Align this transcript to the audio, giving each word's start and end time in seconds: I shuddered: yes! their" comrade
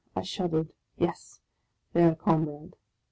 I 0.15 0.23
shuddered: 0.23 0.73
yes! 0.97 1.41
their" 1.93 2.15
comrade 2.25 2.73